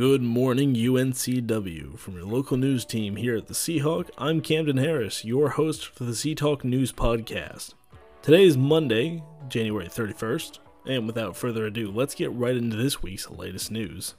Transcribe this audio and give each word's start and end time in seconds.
Good 0.00 0.22
morning, 0.22 0.74
UNCW. 0.74 1.98
From 1.98 2.14
your 2.14 2.24
local 2.24 2.56
news 2.56 2.86
team 2.86 3.16
here 3.16 3.36
at 3.36 3.48
the 3.48 3.52
Seahawk, 3.52 4.08
I'm 4.16 4.40
Camden 4.40 4.78
Harris, 4.78 5.26
your 5.26 5.50
host 5.50 5.84
for 5.84 6.04
the 6.04 6.14
Sea 6.14 6.34
Talk 6.34 6.64
News 6.64 6.90
Podcast. 6.90 7.74
Today 8.22 8.44
is 8.44 8.56
Monday, 8.56 9.22
January 9.50 9.88
31st, 9.88 10.58
and 10.86 11.06
without 11.06 11.36
further 11.36 11.66
ado, 11.66 11.90
let's 11.90 12.14
get 12.14 12.32
right 12.32 12.56
into 12.56 12.78
this 12.78 13.02
week's 13.02 13.28
latest 13.30 13.70
news. 13.70 14.14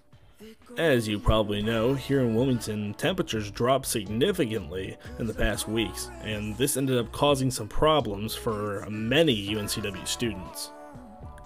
As 0.77 1.07
you 1.07 1.17
probably 1.17 1.63
know, 1.63 1.95
here 1.95 2.19
in 2.19 2.35
Wilmington, 2.35 2.93
temperatures 2.93 3.49
dropped 3.49 3.87
significantly 3.87 4.97
in 5.17 5.25
the 5.25 5.33
past 5.33 5.67
weeks, 5.67 6.11
and 6.21 6.55
this 6.57 6.77
ended 6.77 6.99
up 6.99 7.11
causing 7.11 7.49
some 7.49 7.67
problems 7.67 8.35
for 8.35 8.85
many 8.87 9.47
UNCW 9.47 10.07
students. 10.07 10.69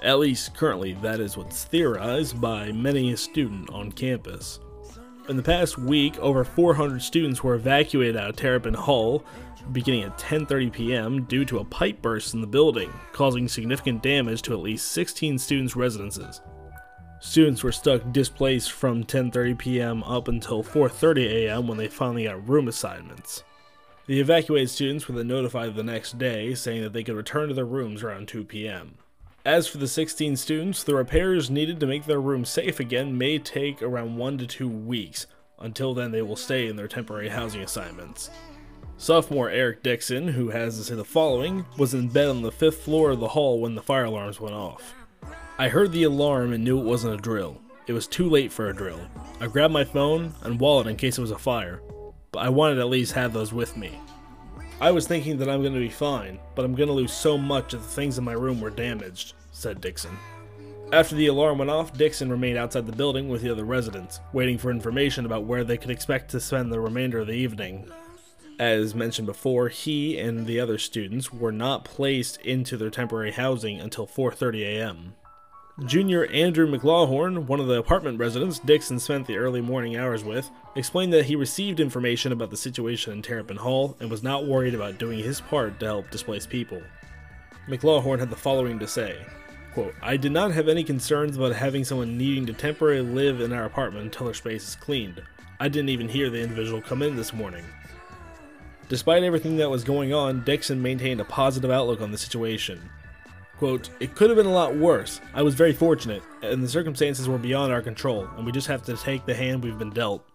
At 0.01 0.19
least 0.19 0.55
currently, 0.55 0.93
that 1.01 1.19
is 1.19 1.37
what's 1.37 1.63
theorized 1.63 2.39
by 2.39 2.71
many 2.71 3.13
a 3.13 3.17
student 3.17 3.69
on 3.71 3.91
campus. 3.91 4.59
In 5.29 5.37
the 5.37 5.43
past 5.43 5.77
week, 5.77 6.19
over 6.19 6.43
400 6.43 7.01
students 7.01 7.43
were 7.43 7.55
evacuated 7.55 8.15
out 8.15 8.29
of 8.29 8.35
Terrapin 8.35 8.75
Hall 8.75 9.23
beginning 9.71 10.03
at 10.03 10.17
10:30 10.17 10.71
p.m. 10.71 11.23
due 11.23 11.45
to 11.45 11.59
a 11.59 11.65
pipe 11.65 12.01
burst 12.01 12.33
in 12.33 12.41
the 12.41 12.47
building, 12.47 12.91
causing 13.13 13.47
significant 13.47 14.03
damage 14.03 14.41
to 14.43 14.53
at 14.53 14.59
least 14.59 14.91
16 14.91 15.39
students' 15.39 15.75
residences. 15.75 16.41
Students 17.19 17.63
were 17.63 17.71
stuck 17.71 18.11
displaced 18.11 18.71
from 18.71 19.03
10:30 19.03 19.57
p.m. 19.57 20.03
up 20.03 20.27
until 20.27 20.63
4:30 20.63 21.25
a.m. 21.25 21.67
when 21.67 21.77
they 21.77 21.87
finally 21.87 22.25
got 22.25 22.47
room 22.47 22.67
assignments. 22.67 23.43
The 24.05 24.19
evacuated 24.19 24.69
students 24.69 25.07
were 25.07 25.15
then 25.15 25.27
notified 25.27 25.73
the 25.73 25.83
next 25.83 26.19
day, 26.19 26.53
saying 26.53 26.83
that 26.83 26.93
they 26.93 27.03
could 27.03 27.15
return 27.15 27.47
to 27.47 27.55
their 27.55 27.65
rooms 27.65 28.03
around 28.03 28.27
2 28.27 28.43
p.m. 28.43 28.99
As 29.45 29.67
for 29.67 29.77
the 29.77 29.87
16 29.87 30.37
students, 30.37 30.83
the 30.83 30.95
repairs 30.95 31.51
needed 31.51 31.79
to 31.79 31.85
make 31.85 32.05
their 32.05 32.19
room 32.19 32.45
safe 32.45 32.79
again 32.79 33.15
may 33.15 33.37
take 33.37 33.83
around 33.83 34.17
1 34.17 34.39
to 34.39 34.47
2 34.47 34.67
weeks. 34.67 35.27
Until 35.59 35.93
then, 35.93 36.09
they 36.09 36.23
will 36.23 36.35
stay 36.35 36.67
in 36.67 36.75
their 36.75 36.87
temporary 36.87 37.29
housing 37.29 37.61
assignments. 37.61 38.31
Sophomore 38.97 39.51
Eric 39.51 39.83
Dixon, 39.83 40.29
who 40.29 40.49
has 40.49 40.77
to 40.77 40.83
say 40.83 40.95
the 40.95 41.05
following, 41.05 41.63
was 41.77 41.93
in 41.93 42.07
bed 42.07 42.29
on 42.29 42.41
the 42.41 42.51
fifth 42.51 42.81
floor 42.81 43.11
of 43.11 43.19
the 43.19 43.27
hall 43.27 43.61
when 43.61 43.75
the 43.75 43.83
fire 43.83 44.05
alarms 44.05 44.39
went 44.39 44.55
off. 44.55 44.95
I 45.59 45.67
heard 45.67 45.91
the 45.91 46.03
alarm 46.03 46.51
and 46.51 46.63
knew 46.63 46.79
it 46.79 46.85
wasn't 46.85 47.13
a 47.13 47.21
drill. 47.21 47.61
It 47.85 47.93
was 47.93 48.07
too 48.07 48.27
late 48.27 48.51
for 48.51 48.69
a 48.69 48.75
drill. 48.75 48.99
I 49.39 49.45
grabbed 49.45 49.73
my 49.73 49.83
phone 49.83 50.33
and 50.41 50.59
wallet 50.59 50.87
in 50.87 50.95
case 50.95 51.19
it 51.19 51.21
was 51.21 51.29
a 51.29 51.37
fire, 51.37 51.83
but 52.31 52.39
I 52.39 52.49
wanted 52.49 52.79
at 52.79 52.89
least 52.89 53.13
have 53.13 53.31
those 53.31 53.53
with 53.53 53.77
me. 53.77 53.99
I 54.81 54.91
was 54.91 55.07
thinking 55.07 55.37
that 55.37 55.49
I'm 55.49 55.61
going 55.61 55.73
to 55.73 55.79
be 55.79 55.89
fine, 55.89 56.37
but 56.53 56.65
I'm 56.65 56.75
going 56.75 56.87
to 56.87 56.93
lose 56.93 57.13
so 57.13 57.37
much 57.37 57.71
that 57.71 57.77
the 57.77 57.83
things 57.83 58.17
in 58.17 58.25
my 58.25 58.33
room 58.33 58.59
were 58.59 58.69
damaged, 58.69 59.33
said 59.53 59.79
Dixon. 59.79 60.17
After 60.91 61.15
the 61.15 61.27
alarm 61.27 61.59
went 61.59 61.71
off, 61.71 61.97
Dixon 61.97 62.29
remained 62.29 62.57
outside 62.57 62.85
the 62.85 62.95
building 62.95 63.29
with 63.29 63.41
the 63.41 63.49
other 63.49 63.63
residents, 63.63 64.19
waiting 64.33 64.57
for 64.57 64.71
information 64.71 65.25
about 65.25 65.45
where 65.45 65.63
they 65.63 65.77
could 65.77 65.91
expect 65.91 66.29
to 66.31 66.41
spend 66.41 66.71
the 66.71 66.81
remainder 66.81 67.19
of 67.19 67.27
the 67.27 67.33
evening. 67.33 67.89
As 68.59 68.93
mentioned 68.93 69.27
before, 69.27 69.69
he 69.69 70.19
and 70.19 70.45
the 70.45 70.59
other 70.59 70.77
students 70.77 71.31
were 71.31 71.53
not 71.53 71.85
placed 71.85 72.37
into 72.41 72.75
their 72.75 72.89
temporary 72.89 73.31
housing 73.31 73.79
until 73.79 74.05
4:30 74.05 74.61
a.m. 74.63 75.15
Junior 75.83 76.25
Andrew 76.27 76.67
McLaughlin, 76.67 77.47
one 77.47 77.59
of 77.59 77.67
the 77.67 77.77
apartment 77.77 78.17
residents 78.17 78.59
Dixon 78.59 78.97
spent 78.97 79.27
the 79.27 79.35
early 79.35 79.59
morning 79.59 79.97
hours 79.97 80.23
with, 80.23 80.49
explained 80.77 81.11
that 81.11 81.25
he 81.25 81.35
received 81.35 81.81
information 81.81 82.31
about 82.31 82.49
the 82.49 82.55
situation 82.55 83.11
in 83.11 83.21
Terrapin 83.21 83.57
Hall 83.57 83.97
and 83.99 84.09
was 84.09 84.23
not 84.23 84.47
worried 84.47 84.73
about 84.73 84.97
doing 84.97 85.19
his 85.19 85.41
part 85.41 85.77
to 85.81 85.85
help 85.85 86.09
displaced 86.09 86.49
people. 86.49 86.81
McLaughlin 87.67 88.19
had 88.19 88.29
the 88.29 88.37
following 88.37 88.79
to 88.79 88.87
say 88.87 89.17
quote, 89.73 89.93
I 90.01 90.15
did 90.15 90.31
not 90.31 90.53
have 90.53 90.69
any 90.69 90.85
concerns 90.85 91.35
about 91.35 91.53
having 91.53 91.83
someone 91.83 92.17
needing 92.17 92.45
to 92.45 92.53
temporarily 92.53 93.09
live 93.09 93.41
in 93.41 93.51
our 93.51 93.65
apartment 93.65 94.05
until 94.05 94.27
their 94.27 94.33
space 94.33 94.69
is 94.69 94.75
cleaned. 94.75 95.21
I 95.59 95.67
didn't 95.67 95.89
even 95.89 96.07
hear 96.07 96.29
the 96.29 96.39
individual 96.39 96.81
come 96.81 97.01
in 97.01 97.17
this 97.17 97.33
morning. 97.33 97.65
Despite 98.87 99.23
everything 99.23 99.57
that 99.57 99.69
was 99.69 99.83
going 99.83 100.13
on, 100.13 100.45
Dixon 100.45 100.81
maintained 100.81 101.19
a 101.19 101.25
positive 101.25 101.69
outlook 101.69 101.99
on 101.99 102.13
the 102.13 102.17
situation. 102.17 102.89
Quote, 103.57 103.89
It 103.99 104.15
could 104.15 104.29
have 104.29 104.37
been 104.37 104.45
a 104.45 104.51
lot 104.51 104.75
worse. 104.75 105.21
I 105.33 105.41
was 105.41 105.55
very 105.55 105.73
fortunate, 105.73 106.23
and 106.41 106.61
the 106.61 106.67
circumstances 106.67 107.29
were 107.29 107.37
beyond 107.37 107.71
our 107.71 107.81
control, 107.81 108.27
and 108.35 108.45
we 108.45 108.51
just 108.51 108.67
have 108.67 108.83
to 108.83 108.97
take 108.97 109.25
the 109.25 109.35
hand 109.35 109.63
we've 109.63 109.79
been 109.79 109.91
dealt. 109.91 110.27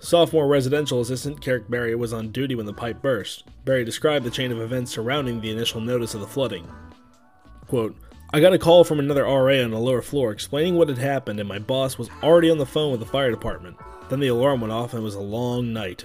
Sophomore 0.00 0.46
residential 0.46 1.00
assistant 1.00 1.40
Carrick 1.40 1.68
Barry 1.68 1.94
was 1.94 2.12
on 2.12 2.30
duty 2.30 2.54
when 2.54 2.66
the 2.66 2.72
pipe 2.72 3.02
burst. 3.02 3.44
Barry 3.64 3.84
described 3.84 4.24
the 4.24 4.30
chain 4.30 4.52
of 4.52 4.60
events 4.60 4.92
surrounding 4.92 5.40
the 5.40 5.50
initial 5.50 5.80
notice 5.80 6.14
of 6.14 6.20
the 6.20 6.26
flooding. 6.26 6.68
Quote, 7.66 7.96
I 8.32 8.40
got 8.40 8.52
a 8.52 8.58
call 8.58 8.84
from 8.84 8.98
another 8.98 9.24
RA 9.24 9.62
on 9.62 9.70
the 9.70 9.78
lower 9.78 10.02
floor 10.02 10.30
explaining 10.30 10.76
what 10.76 10.88
had 10.88 10.98
happened, 10.98 11.40
and 11.40 11.48
my 11.48 11.58
boss 11.58 11.96
was 11.96 12.10
already 12.22 12.50
on 12.50 12.58
the 12.58 12.66
phone 12.66 12.90
with 12.90 13.00
the 13.00 13.06
fire 13.06 13.30
department. 13.30 13.76
Then 14.10 14.20
the 14.20 14.28
alarm 14.28 14.60
went 14.60 14.72
off, 14.72 14.92
and 14.92 15.00
it 15.00 15.04
was 15.04 15.14
a 15.14 15.20
long 15.20 15.72
night. 15.72 16.04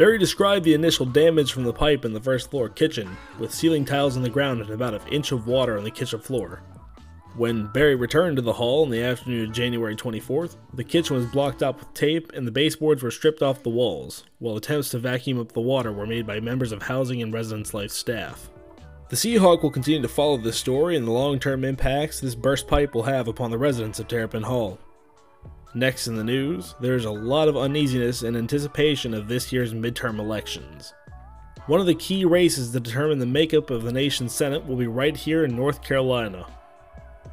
Berry 0.00 0.16
described 0.16 0.64
the 0.64 0.72
initial 0.72 1.04
damage 1.04 1.52
from 1.52 1.64
the 1.64 1.74
pipe 1.74 2.06
in 2.06 2.14
the 2.14 2.22
first 2.22 2.50
floor 2.50 2.70
kitchen, 2.70 3.18
with 3.38 3.52
ceiling 3.52 3.84
tiles 3.84 4.16
on 4.16 4.22
the 4.22 4.30
ground 4.30 4.62
and 4.62 4.70
about 4.70 4.94
an 4.94 5.06
inch 5.08 5.30
of 5.30 5.46
water 5.46 5.76
on 5.76 5.84
the 5.84 5.90
kitchen 5.90 6.18
floor. 6.18 6.62
When 7.36 7.66
Berry 7.66 7.96
returned 7.96 8.36
to 8.36 8.42
the 8.42 8.54
hall 8.54 8.82
in 8.82 8.88
the 8.88 9.02
afternoon 9.02 9.50
of 9.50 9.54
January 9.54 9.94
24th, 9.94 10.56
the 10.72 10.84
kitchen 10.84 11.16
was 11.16 11.26
blocked 11.26 11.62
up 11.62 11.80
with 11.80 11.92
tape 11.92 12.32
and 12.32 12.46
the 12.46 12.50
baseboards 12.50 13.02
were 13.02 13.10
stripped 13.10 13.42
off 13.42 13.62
the 13.62 13.68
walls, 13.68 14.24
while 14.38 14.56
attempts 14.56 14.88
to 14.92 14.98
vacuum 14.98 15.38
up 15.38 15.52
the 15.52 15.60
water 15.60 15.92
were 15.92 16.06
made 16.06 16.26
by 16.26 16.40
members 16.40 16.72
of 16.72 16.84
Housing 16.84 17.20
and 17.20 17.34
Residence 17.34 17.74
Life 17.74 17.90
staff. 17.90 18.48
The 19.10 19.16
Seahawk 19.16 19.62
will 19.62 19.70
continue 19.70 20.00
to 20.00 20.08
follow 20.08 20.38
this 20.38 20.56
story 20.56 20.96
and 20.96 21.06
the 21.06 21.12
long 21.12 21.38
term 21.38 21.62
impacts 21.62 22.20
this 22.20 22.34
burst 22.34 22.66
pipe 22.66 22.94
will 22.94 23.02
have 23.02 23.28
upon 23.28 23.50
the 23.50 23.58
residents 23.58 24.00
of 24.00 24.08
Terrapin 24.08 24.44
Hall. 24.44 24.78
Next 25.72 26.08
in 26.08 26.16
the 26.16 26.24
news, 26.24 26.74
there 26.80 26.96
is 26.96 27.04
a 27.04 27.10
lot 27.10 27.46
of 27.46 27.56
uneasiness 27.56 28.24
in 28.24 28.34
anticipation 28.34 29.14
of 29.14 29.28
this 29.28 29.52
year's 29.52 29.72
midterm 29.72 30.18
elections. 30.18 30.94
One 31.66 31.78
of 31.78 31.86
the 31.86 31.94
key 31.94 32.24
races 32.24 32.72
to 32.72 32.80
determine 32.80 33.20
the 33.20 33.26
makeup 33.26 33.70
of 33.70 33.84
the 33.84 33.92
nation's 33.92 34.34
Senate 34.34 34.66
will 34.66 34.74
be 34.74 34.88
right 34.88 35.16
here 35.16 35.44
in 35.44 35.54
North 35.54 35.82
Carolina. 35.84 36.44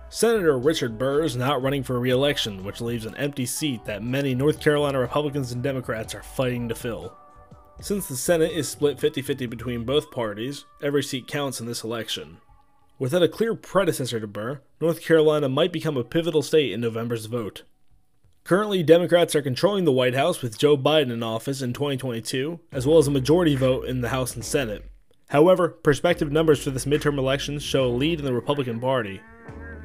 Senator 0.09 0.59
Richard 0.59 0.99
Burr 0.99 1.23
is 1.23 1.35
not 1.35 1.63
running 1.63 1.81
for 1.81 1.99
re 1.99 2.11
election, 2.11 2.63
which 2.63 2.79
leaves 2.79 3.07
an 3.07 3.15
empty 3.15 3.47
seat 3.47 3.83
that 3.85 4.03
many 4.03 4.35
North 4.35 4.59
Carolina 4.59 4.99
Republicans 4.99 5.51
and 5.51 5.63
Democrats 5.63 6.13
are 6.13 6.21
fighting 6.21 6.69
to 6.69 6.75
fill. 6.75 7.17
Since 7.81 8.07
the 8.07 8.15
Senate 8.15 8.51
is 8.51 8.69
split 8.69 8.99
50 8.99 9.23
50 9.23 9.47
between 9.47 9.83
both 9.83 10.11
parties, 10.11 10.65
every 10.81 11.01
seat 11.01 11.27
counts 11.27 11.59
in 11.59 11.65
this 11.65 11.83
election. 11.83 12.37
Without 12.99 13.23
a 13.23 13.27
clear 13.27 13.55
predecessor 13.55 14.19
to 14.19 14.27
Burr, 14.27 14.61
North 14.79 15.01
Carolina 15.01 15.49
might 15.49 15.73
become 15.73 15.97
a 15.97 16.03
pivotal 16.03 16.43
state 16.43 16.71
in 16.71 16.81
November's 16.81 17.25
vote. 17.25 17.63
Currently, 18.47 18.81
Democrats 18.81 19.35
are 19.35 19.41
controlling 19.41 19.83
the 19.83 19.91
White 19.91 20.13
House 20.13 20.41
with 20.41 20.57
Joe 20.57 20.77
Biden 20.77 21.11
in 21.11 21.21
office 21.21 21.61
in 21.61 21.73
2022, 21.73 22.61
as 22.71 22.87
well 22.87 22.97
as 22.97 23.05
a 23.05 23.11
majority 23.11 23.57
vote 23.57 23.89
in 23.89 23.99
the 23.99 24.07
House 24.07 24.35
and 24.35 24.45
Senate. 24.45 24.89
However, 25.27 25.67
prospective 25.67 26.31
numbers 26.31 26.63
for 26.63 26.69
this 26.69 26.85
midterm 26.85 27.17
election 27.17 27.59
show 27.59 27.87
a 27.87 27.91
lead 27.91 28.19
in 28.19 28.25
the 28.25 28.33
Republican 28.33 28.79
Party. 28.79 29.19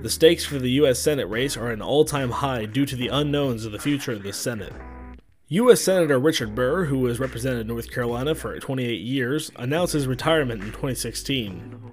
The 0.00 0.08
stakes 0.08 0.44
for 0.44 0.60
the 0.60 0.70
U.S. 0.70 1.00
Senate 1.00 1.28
race 1.28 1.56
are 1.56 1.72
an 1.72 1.82
all 1.82 2.04
time 2.04 2.30
high 2.30 2.66
due 2.66 2.86
to 2.86 2.94
the 2.94 3.08
unknowns 3.08 3.64
of 3.64 3.72
the 3.72 3.80
future 3.80 4.12
of 4.12 4.22
the 4.22 4.32
Senate. 4.32 4.72
U.S. 5.48 5.80
Senator 5.80 6.20
Richard 6.20 6.54
Burr, 6.54 6.84
who 6.84 7.04
has 7.06 7.18
represented 7.18 7.66
North 7.66 7.90
Carolina 7.90 8.36
for 8.36 8.56
28 8.56 9.00
years, 9.00 9.50
announced 9.56 9.94
his 9.94 10.06
retirement 10.06 10.62
in 10.62 10.68
2016. 10.68 11.92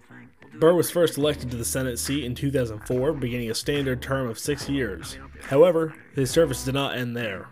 Burr 0.59 0.75
was 0.75 0.91
first 0.91 1.17
elected 1.17 1.49
to 1.49 1.57
the 1.57 1.65
Senate 1.65 1.97
seat 1.97 2.25
in 2.25 2.35
2004, 2.35 3.13
beginning 3.13 3.49
a 3.49 3.55
standard 3.55 4.03
term 4.03 4.29
of 4.29 4.37
six 4.37 4.69
years. 4.69 5.17
However, 5.43 5.95
his 6.13 6.31
service 6.31 6.63
did 6.63 6.73
not 6.73 6.97
end 6.97 7.15
there. 7.15 7.49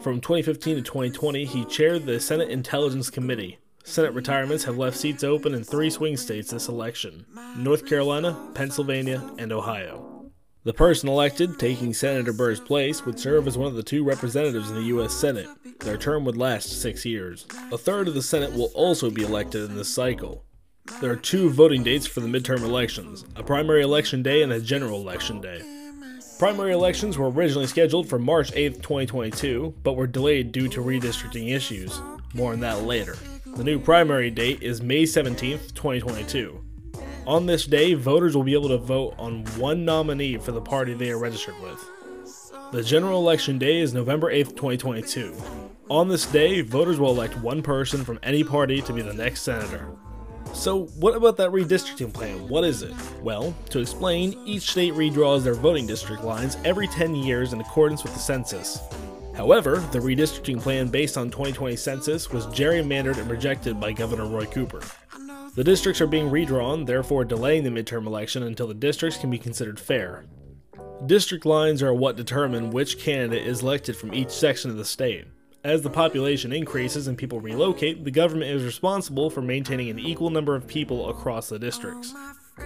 From 0.00 0.20
2015 0.20 0.76
to 0.76 0.82
2020, 0.82 1.44
he 1.44 1.64
chaired 1.64 2.06
the 2.06 2.20
Senate 2.20 2.50
Intelligence 2.50 3.10
Committee. 3.10 3.58
Senate 3.84 4.12
retirements 4.12 4.64
have 4.64 4.76
left 4.76 4.96
seats 4.96 5.24
open 5.24 5.54
in 5.54 5.62
three 5.64 5.90
swing 5.90 6.16
states 6.16 6.50
this 6.50 6.68
election 6.68 7.24
North 7.56 7.86
Carolina, 7.86 8.50
Pennsylvania, 8.54 9.30
and 9.38 9.52
Ohio. 9.52 10.30
The 10.64 10.74
person 10.74 11.08
elected, 11.08 11.60
taking 11.60 11.94
Senator 11.94 12.32
Burr's 12.32 12.58
place, 12.58 13.06
would 13.06 13.20
serve 13.20 13.46
as 13.46 13.56
one 13.56 13.68
of 13.68 13.76
the 13.76 13.84
two 13.84 14.02
representatives 14.02 14.68
in 14.68 14.74
the 14.74 14.86
U.S. 14.86 15.14
Senate. 15.14 15.46
Their 15.78 15.96
term 15.96 16.24
would 16.24 16.36
last 16.36 16.82
six 16.82 17.04
years. 17.04 17.46
A 17.70 17.78
third 17.78 18.08
of 18.08 18.14
the 18.14 18.22
Senate 18.22 18.52
will 18.52 18.72
also 18.74 19.08
be 19.08 19.22
elected 19.22 19.70
in 19.70 19.76
this 19.76 19.94
cycle. 19.94 20.44
There 21.00 21.12
are 21.12 21.16
two 21.16 21.50
voting 21.50 21.84
dates 21.84 22.08
for 22.08 22.18
the 22.18 22.26
midterm 22.26 22.62
elections 22.62 23.24
a 23.36 23.44
primary 23.44 23.82
election 23.82 24.24
day 24.24 24.42
and 24.42 24.52
a 24.52 24.60
general 24.60 25.00
election 25.00 25.40
day. 25.40 25.62
Primary 26.38 26.72
elections 26.72 27.16
were 27.16 27.30
originally 27.30 27.66
scheduled 27.66 28.10
for 28.10 28.18
March 28.18 28.52
8, 28.54 28.74
2022, 28.82 29.74
but 29.82 29.94
were 29.94 30.06
delayed 30.06 30.52
due 30.52 30.68
to 30.68 30.82
redistricting 30.82 31.50
issues. 31.50 31.98
More 32.34 32.52
on 32.52 32.60
that 32.60 32.82
later. 32.82 33.16
The 33.46 33.64
new 33.64 33.78
primary 33.78 34.30
date 34.30 34.62
is 34.62 34.82
May 34.82 35.06
17, 35.06 35.58
2022. 35.74 36.62
On 37.26 37.46
this 37.46 37.64
day, 37.64 37.94
voters 37.94 38.36
will 38.36 38.44
be 38.44 38.52
able 38.52 38.68
to 38.68 38.76
vote 38.76 39.14
on 39.16 39.46
one 39.56 39.86
nominee 39.86 40.36
for 40.36 40.52
the 40.52 40.60
party 40.60 40.92
they 40.92 41.10
are 41.10 41.18
registered 41.18 41.58
with. 41.62 41.90
The 42.70 42.82
general 42.82 43.18
election 43.18 43.56
day 43.56 43.80
is 43.80 43.94
November 43.94 44.30
8, 44.30 44.48
2022. 44.48 45.34
On 45.88 46.08
this 46.08 46.26
day, 46.26 46.60
voters 46.60 47.00
will 47.00 47.12
elect 47.12 47.38
one 47.38 47.62
person 47.62 48.04
from 48.04 48.18
any 48.22 48.44
party 48.44 48.82
to 48.82 48.92
be 48.92 49.00
the 49.00 49.14
next 49.14 49.40
senator. 49.40 49.88
So, 50.56 50.86
what 50.98 51.14
about 51.14 51.36
that 51.36 51.50
redistricting 51.50 52.12
plan? 52.12 52.48
What 52.48 52.64
is 52.64 52.82
it? 52.82 52.92
Well, 53.22 53.54
to 53.70 53.78
explain, 53.78 54.36
each 54.46 54.70
state 54.70 54.94
redraws 54.94 55.44
their 55.44 55.54
voting 55.54 55.86
district 55.86 56.24
lines 56.24 56.56
every 56.64 56.88
10 56.88 57.14
years 57.14 57.52
in 57.52 57.60
accordance 57.60 58.02
with 58.02 58.14
the 58.14 58.18
census. 58.18 58.80
However, 59.36 59.76
the 59.92 59.98
redistricting 59.98 60.60
plan 60.60 60.88
based 60.88 61.18
on 61.18 61.30
2020 61.30 61.76
census 61.76 62.32
was 62.32 62.46
gerrymandered 62.46 63.18
and 63.18 63.30
rejected 63.30 63.78
by 63.78 63.92
Governor 63.92 64.26
Roy 64.26 64.46
Cooper. 64.46 64.80
The 65.54 65.62
districts 65.62 66.00
are 66.00 66.06
being 66.06 66.30
redrawn, 66.30 66.86
therefore 66.86 67.26
delaying 67.26 67.62
the 67.62 67.70
midterm 67.70 68.06
election 68.06 68.42
until 68.42 68.66
the 68.66 68.74
districts 68.74 69.18
can 69.18 69.30
be 69.30 69.38
considered 69.38 69.78
fair. 69.78 70.24
District 71.04 71.44
lines 71.44 71.82
are 71.82 71.94
what 71.94 72.16
determine 72.16 72.70
which 72.70 72.98
candidate 72.98 73.46
is 73.46 73.62
elected 73.62 73.94
from 73.94 74.14
each 74.14 74.30
section 74.30 74.70
of 74.70 74.78
the 74.78 74.84
state. 74.86 75.26
As 75.64 75.82
the 75.82 75.90
population 75.90 76.52
increases 76.52 77.08
and 77.08 77.18
people 77.18 77.40
relocate, 77.40 78.04
the 78.04 78.10
government 78.10 78.50
is 78.50 78.64
responsible 78.64 79.30
for 79.30 79.42
maintaining 79.42 79.90
an 79.90 79.98
equal 79.98 80.30
number 80.30 80.54
of 80.54 80.66
people 80.66 81.08
across 81.08 81.48
the 81.48 81.58
districts. 81.58 82.14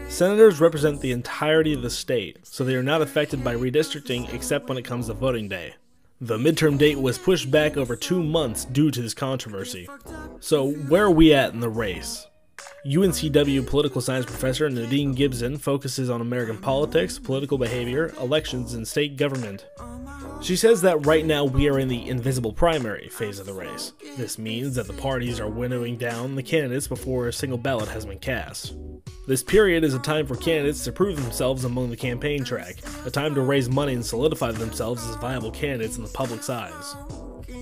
Senators 0.09 0.61
represent 0.61 1.01
the 1.01 1.13
entirety 1.13 1.73
of 1.73 1.83
the 1.83 1.91
state, 1.91 2.39
so 2.47 2.63
they 2.63 2.75
are 2.75 2.83
not 2.83 3.03
affected 3.03 3.43
by 3.43 3.55
redistricting 3.55 4.33
except 4.35 4.69
when 4.69 4.79
it 4.79 4.85
comes 4.85 5.07
to 5.07 5.15
voting 5.15 5.49
day. 5.49 5.75
The 6.21 6.37
midterm 6.37 6.77
date 6.77 7.01
was 7.01 7.17
pushed 7.17 7.51
back 7.51 7.79
over 7.79 7.97
two 7.97 8.23
months 8.23 8.67
due 8.67 8.91
to 8.91 9.01
this 9.01 9.15
controversy. 9.15 9.89
So, 10.41 10.71
where 10.71 11.05
are 11.05 11.11
we 11.11 11.33
at 11.33 11.55
in 11.55 11.61
the 11.61 11.71
race? 11.71 12.27
UNCW 12.85 13.67
political 13.67 14.01
science 14.01 14.27
professor 14.27 14.69
Nadine 14.69 15.13
Gibson 15.13 15.57
focuses 15.57 16.11
on 16.11 16.21
American 16.21 16.59
politics, 16.59 17.19
political 17.19 17.59
behavior, 17.59 18.15
elections, 18.21 18.75
and 18.75 18.87
state 18.87 19.17
government. 19.17 19.67
She 20.41 20.57
says 20.57 20.81
that 20.83 21.05
right 21.05 21.25
now 21.25 21.45
we 21.45 21.69
are 21.69 21.79
in 21.79 21.89
the 21.89 22.09
invisible 22.09 22.53
primary 22.53 23.11
phase 23.11 23.39
of 23.39 23.45
the 23.45 23.53
race. 23.53 23.93
This 24.17 24.39
means 24.39 24.75
that 24.75 24.87
the 24.87 24.95
parties 24.95 25.39
are 25.39 25.51
winnowing 25.51 25.99
down 25.99 26.35
the 26.35 26.43
candidates 26.43 26.89
before 26.89 27.29
a 27.29 27.33
single 27.33 27.59
ballot 27.59 27.89
has 27.91 28.07
been 28.07 28.19
cast. 28.19 28.75
This 29.29 29.43
period 29.43 29.85
is 29.85 29.93
a 29.93 29.99
time 29.99 30.27
for 30.27 30.37
candidates 30.37 30.83
to 30.85 30.93
prove 30.93 31.23
themselves 31.23 31.65
among 31.65 31.91
the 31.91 31.97
campaign 31.97 32.43
track, 32.43 32.77
a 33.05 33.11
time 33.11 33.35
to 33.35 33.43
raise 33.43 33.69
money 33.69 33.93
and 33.93 34.05
solidify 34.05 34.53
themselves 34.53 35.07
as 35.07 35.17
viable 35.17 35.51
candidates 35.51 35.99
in 35.99 36.03
the 36.03 36.09
public's 36.09 36.49
eyes. 36.49 36.97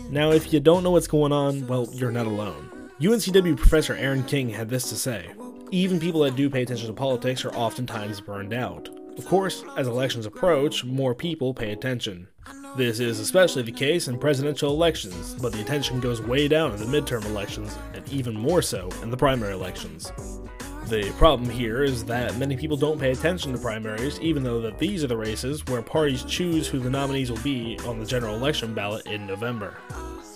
Now, 0.08 0.30
if 0.30 0.52
you 0.52 0.60
don't 0.60 0.84
know 0.84 0.92
what's 0.92 1.08
going 1.08 1.32
on, 1.32 1.66
well, 1.66 1.88
you're 1.92 2.12
not 2.12 2.26
alone. 2.26 2.90
UNCW 3.00 3.56
professor 3.56 3.94
Aaron 3.94 4.22
King 4.22 4.48
had 4.48 4.68
this 4.68 4.88
to 4.88 4.94
say 4.94 5.32
Even 5.72 5.98
people 5.98 6.20
that 6.20 6.36
do 6.36 6.48
pay 6.48 6.62
attention 6.62 6.86
to 6.86 6.92
politics 6.92 7.44
are 7.44 7.54
oftentimes 7.54 8.20
burned 8.20 8.54
out. 8.54 8.88
Of 9.18 9.26
course, 9.26 9.64
as 9.76 9.88
elections 9.88 10.26
approach, 10.26 10.84
more 10.84 11.14
people 11.14 11.52
pay 11.52 11.72
attention. 11.72 12.28
This 12.76 13.00
is 13.00 13.18
especially 13.18 13.62
the 13.62 13.72
case 13.72 14.06
in 14.06 14.16
presidential 14.16 14.70
elections, 14.70 15.34
but 15.42 15.52
the 15.52 15.60
attention 15.60 15.98
goes 15.98 16.22
way 16.22 16.46
down 16.46 16.72
in 16.72 16.78
the 16.78 16.86
midterm 16.86 17.24
elections, 17.26 17.76
and 17.94 18.08
even 18.12 18.34
more 18.34 18.62
so 18.62 18.88
in 19.02 19.10
the 19.10 19.16
primary 19.16 19.54
elections. 19.54 20.12
The 20.86 21.12
problem 21.18 21.50
here 21.50 21.82
is 21.82 22.04
that 22.04 22.38
many 22.38 22.56
people 22.56 22.76
don't 22.76 23.00
pay 23.00 23.10
attention 23.10 23.52
to 23.52 23.58
primaries, 23.58 24.20
even 24.20 24.44
though 24.44 24.60
that 24.62 24.78
these 24.78 25.02
are 25.02 25.08
the 25.08 25.16
races 25.16 25.66
where 25.66 25.82
parties 25.82 26.22
choose 26.22 26.68
who 26.68 26.78
the 26.78 26.88
nominees 26.88 27.30
will 27.30 27.42
be 27.42 27.78
on 27.86 27.98
the 27.98 28.06
general 28.06 28.36
election 28.36 28.72
ballot 28.72 29.06
in 29.06 29.26
November. 29.26 29.76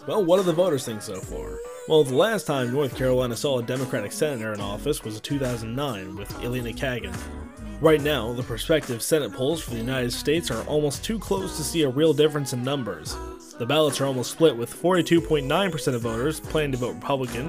Well, 0.09 0.25
what 0.25 0.39
do 0.39 0.43
the 0.43 0.53
voters 0.53 0.85
think 0.85 1.01
so 1.01 1.21
far? 1.21 1.59
Well, 1.87 2.03
the 2.03 2.17
last 2.17 2.47
time 2.49 2.73
North 2.73 2.97
Carolina 2.97 3.37
saw 3.37 3.61
a 3.61 3.63
Democratic 3.63 4.11
senator 4.11 4.53
in 4.53 4.61
office 4.61 5.05
was 5.05 5.15
in 5.15 5.23
2009 5.23 6.17
with 6.17 6.43
Elena 6.43 6.71
Kagan. 6.71 7.17
Right 7.83 8.01
now, 8.01 8.33
the 8.33 8.45
prospective 8.45 9.03
Senate 9.03 9.33
polls 9.33 9.61
for 9.61 9.71
the 9.71 9.77
United 9.77 10.13
States 10.13 10.53
are 10.53 10.63
almost 10.69 11.05
too 11.05 11.19
close 11.19 11.57
to 11.57 11.65
see 11.65 11.83
a 11.83 11.89
real 11.89 12.15
difference 12.15 12.53
in 12.53 12.63
numbers. 12.63 13.17
The 13.59 13.67
ballots 13.67 14.01
are 14.01 14.07
almost 14.07 14.31
split, 14.31 14.57
with 14.57 14.73
42.9% 14.73 15.93
of 15.93 16.03
voters 16.03 16.39
planning 16.39 16.71
to 16.71 16.79
vote 16.79 16.95
Republican, 16.95 17.47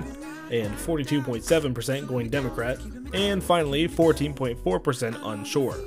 and 0.50 0.74
42.7% 0.74 2.08
going 2.08 2.32
Democrat, 2.32 2.80
and 3.14 3.44
finally 3.44 3.88
14.4% 3.88 5.20
unsure. 5.24 5.78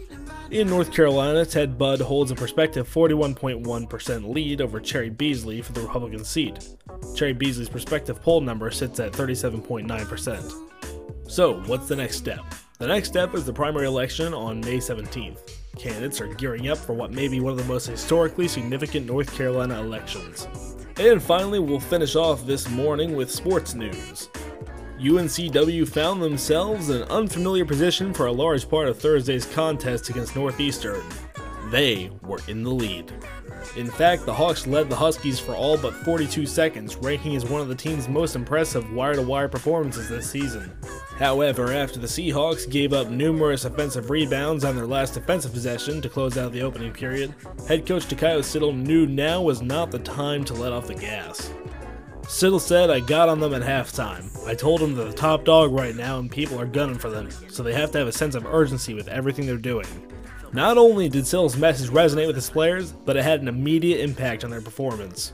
In 0.53 0.69
North 0.69 0.93
Carolina, 0.93 1.45
Ted 1.45 1.77
Budd 1.77 2.01
holds 2.01 2.31
a 2.31 2.37
prospective 2.37 2.89
41.1% 2.89 4.33
lead 4.33 4.61
over 4.61 4.79
Cheri 4.79 5.11
Beasley 5.11 5.61
for 5.61 5.73
the 5.73 5.81
Republican 5.81 6.25
seat. 6.25 6.69
Cheri 7.17 7.37
Beasley's 7.37 7.69
prospective 7.69 8.23
poll 8.23 8.41
number 8.41 8.71
sits 8.71 9.01
at 9.01 9.11
37.9%. 9.11 11.29
So, 11.29 11.55
what's 11.63 11.89
the 11.89 11.97
next 11.97 12.19
step? 12.19 12.45
The 12.79 12.87
next 12.87 13.09
step 13.09 13.35
is 13.35 13.47
the 13.47 13.55
primary 13.55 13.87
election 13.87 14.35
on 14.35 14.61
May 14.61 14.77
17th. 14.77 15.51
Candidates 15.79 16.21
are 16.21 16.35
gearing 16.35 16.69
up 16.69 16.77
for 16.77 16.93
what 16.93 17.11
may 17.11 17.27
be 17.27 17.41
one 17.41 17.53
of 17.53 17.59
the 17.59 17.65
most 17.65 17.87
historically 17.87 18.47
significant 18.49 19.07
North 19.07 19.35
Carolina 19.35 19.81
elections. 19.81 20.47
And 20.99 21.23
finally, 21.23 21.59
we'll 21.59 21.81
finish 21.81 22.17
off 22.17 22.45
this 22.45 22.69
morning 22.69 23.17
with 23.17 23.31
sports 23.31 23.73
news. 23.73 24.29
UNCW 24.99 25.89
found 25.89 26.23
themselves 26.23 26.91
in 26.91 27.01
an 27.01 27.09
unfamiliar 27.09 27.65
position 27.65 28.13
for 28.13 28.27
a 28.27 28.33
large 28.33 28.69
part 28.69 28.89
of 28.89 28.99
Thursday's 28.99 29.47
contest 29.47 30.11
against 30.11 30.37
Northeastern. 30.37 31.03
They 31.71 32.11
were 32.21 32.41
in 32.47 32.63
the 32.63 32.71
lead. 32.71 33.11
In 33.77 33.91
fact, 33.91 34.27
the 34.27 34.35
Hawks 34.35 34.67
led 34.67 34.91
the 34.91 34.97
Huskies 34.97 35.41
for 35.41 35.55
all 35.55 35.79
but 35.79 35.95
42 35.95 36.45
seconds, 36.45 36.97
ranking 36.97 37.37
as 37.37 37.47
one 37.47 37.63
of 37.63 37.69
the 37.69 37.75
team's 37.75 38.07
most 38.07 38.37
impressive 38.37 38.93
wire 38.93 39.15
to 39.15 39.23
wire 39.23 39.49
performances 39.49 40.11
this 40.11 40.31
season. 40.31 40.71
However, 41.19 41.73
after 41.73 41.99
the 41.99 42.07
Seahawks 42.07 42.69
gave 42.69 42.93
up 42.93 43.09
numerous 43.09 43.65
offensive 43.65 44.11
rebounds 44.11 44.65
on 44.65 44.77
their 44.77 44.87
last 44.87 45.15
defensive 45.15 45.53
possession 45.53 46.03
to 46.03 46.11
close 46.11 46.37
out 46.37 46.53
the 46.53 46.61
opening 46.61 46.93
period, 46.93 47.35
head 47.67 47.87
coach 47.87 48.05
Takayo 48.05 48.41
Siddle 48.41 48.77
knew 48.77 49.07
now 49.07 49.41
was 49.41 49.63
not 49.63 49.91
the 49.91 49.99
time 49.99 50.45
to 50.45 50.53
let 50.53 50.73
off 50.73 50.89
the 50.89 50.95
gas. 50.95 51.51
Siddle 52.25 52.61
said, 52.61 52.91
I 52.91 53.01
got 53.01 53.31
on 53.31 53.41
them 53.41 53.55
at 53.55 53.63
halftime. 53.63 54.29
I 54.47 54.55
told 54.55 54.81
them 54.81 54.95
they're 54.95 55.07
the 55.07 55.13
top 55.15 55.45
dog 55.45 55.73
right 55.73 55.97
now 55.97 56.19
and 56.19 56.31
people 56.31 56.61
are 56.61 56.67
gunning 56.67 56.99
for 56.99 57.09
them, 57.09 57.31
so 57.49 57.63
they 57.63 57.73
have 57.73 57.93
to 57.93 57.99
have 57.99 58.09
a 58.09 58.13
sense 58.13 58.35
of 58.35 58.45
urgency 58.45 58.93
with 58.93 59.09
everything 59.09 59.47
they're 59.47 59.57
doing. 59.57 59.87
Not 60.53 60.77
only 60.77 61.09
did 61.09 61.25
Siddle's 61.25 61.57
message 61.57 61.89
resonate 61.89 62.27
with 62.27 62.37
his 62.37 62.51
players, 62.51 62.93
but 62.93 63.17
it 63.17 63.23
had 63.23 63.41
an 63.41 63.49
immediate 63.49 64.01
impact 64.01 64.45
on 64.45 64.51
their 64.51 64.61
performance. 64.61 65.33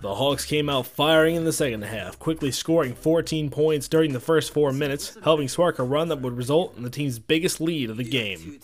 The 0.00 0.14
Hawks 0.14 0.44
came 0.44 0.68
out 0.68 0.86
firing 0.86 1.34
in 1.34 1.44
the 1.44 1.52
second 1.52 1.82
half, 1.82 2.20
quickly 2.20 2.52
scoring 2.52 2.94
14 2.94 3.50
points 3.50 3.88
during 3.88 4.12
the 4.12 4.20
first 4.20 4.52
four 4.52 4.72
minutes, 4.72 5.16
helping 5.24 5.48
spark 5.48 5.80
a 5.80 5.82
run 5.82 6.08
that 6.08 6.20
would 6.20 6.36
result 6.36 6.76
in 6.76 6.84
the 6.84 6.90
team's 6.90 7.18
biggest 7.18 7.60
lead 7.60 7.90
of 7.90 7.96
the 7.96 8.04
game. 8.04 8.60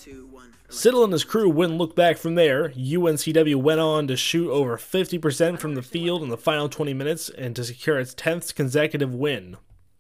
Siddle 0.69 1.03
and 1.03 1.13
his 1.13 1.25
crew 1.25 1.49
wouldn't 1.51 1.79
look 1.79 1.97
back 1.97 2.19
from 2.19 2.37
there. 2.37 2.69
UNCW 2.71 3.57
went 3.57 3.81
on 3.81 4.07
to 4.07 4.17
shoot 4.17 4.49
over 4.51 4.77
50% 4.77 5.59
from 5.59 5.75
the 5.75 5.83
field 5.83 6.23
in 6.23 6.29
the 6.29 6.37
final 6.37 6.69
20 6.69 6.95
minutes 6.95 7.29
and 7.31 7.57
to 7.57 7.65
secure 7.65 7.99
its 7.99 8.15
10th 8.15 8.55
consecutive 8.55 9.13
win. 9.13 9.57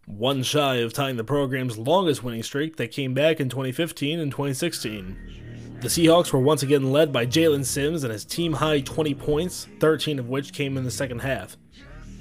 One 0.06 0.42
shy 0.42 0.76
of 0.76 0.92
tying 0.92 1.16
the 1.16 1.24
program's 1.24 1.78
longest 1.78 2.22
winning 2.22 2.42
streak 2.44 2.76
that 2.76 2.92
came 2.92 3.12
back 3.12 3.40
in 3.40 3.48
2015 3.48 4.20
and 4.20 4.30
2016. 4.30 5.16
The 5.84 5.90
Seahawks 5.90 6.32
were 6.32 6.40
once 6.40 6.62
again 6.62 6.92
led 6.92 7.12
by 7.12 7.26
Jaylen 7.26 7.62
Sims 7.62 8.04
and 8.04 8.10
his 8.10 8.24
team 8.24 8.54
high 8.54 8.80
20 8.80 9.12
points, 9.16 9.68
13 9.80 10.18
of 10.18 10.30
which 10.30 10.54
came 10.54 10.78
in 10.78 10.84
the 10.84 10.90
second 10.90 11.18
half. 11.18 11.58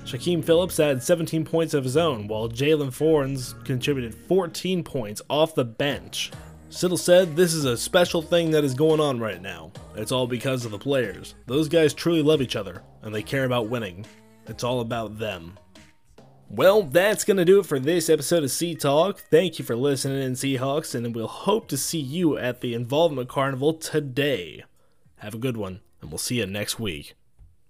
Shykeim 0.03 0.43
Phillips 0.43 0.75
had 0.75 1.01
17 1.01 1.45
points 1.45 1.73
of 1.73 1.85
his 1.85 1.95
own, 1.95 2.27
while 2.27 2.49
Jaylen 2.49 2.91
Fornes 2.91 3.55
contributed 3.63 4.13
14 4.13 4.83
points 4.83 5.21
off 5.29 5.55
the 5.55 5.63
bench. 5.63 6.33
Siddle 6.69 6.99
said, 6.99 7.37
This 7.37 7.53
is 7.53 7.63
a 7.63 7.77
special 7.77 8.21
thing 8.21 8.51
that 8.51 8.65
is 8.65 8.73
going 8.73 8.99
on 8.99 9.17
right 9.17 9.41
now. 9.41 9.71
It's 9.95 10.11
all 10.11 10.27
because 10.27 10.65
of 10.65 10.71
the 10.71 10.77
players. 10.77 11.35
Those 11.45 11.69
guys 11.69 11.93
truly 11.93 12.21
love 12.21 12.41
each 12.41 12.57
other, 12.57 12.83
and 13.01 13.15
they 13.15 13.23
care 13.23 13.45
about 13.45 13.69
winning. 13.69 14.05
It's 14.45 14.65
all 14.65 14.81
about 14.81 15.17
them. 15.17 15.57
Well, 16.55 16.83
that's 16.83 17.23
going 17.23 17.37
to 17.37 17.45
do 17.45 17.59
it 17.61 17.65
for 17.65 17.79
this 17.79 18.11
episode 18.11 18.43
of 18.43 18.51
Sea 18.51 18.75
Talk. 18.75 19.17
Thank 19.17 19.57
you 19.57 19.65
for 19.65 19.75
listening 19.75 20.21
in, 20.21 20.33
Seahawks, 20.33 20.93
and 20.93 21.15
we'll 21.15 21.25
hope 21.25 21.67
to 21.69 21.77
see 21.77 21.99
you 21.99 22.37
at 22.37 22.61
the 22.61 22.75
Involvement 22.75 23.27
Carnival 23.27 23.73
today. 23.73 24.63
Have 25.15 25.33
a 25.33 25.39
good 25.39 25.57
one, 25.57 25.79
and 25.99 26.11
we'll 26.11 26.19
see 26.19 26.37
you 26.37 26.45
next 26.45 26.79
week. 26.79 27.15